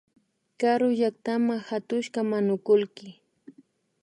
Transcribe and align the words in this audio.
Karu 0.59 0.87
llaktama 0.97 1.55
katushka 1.67 2.19
manukullki 2.29 3.07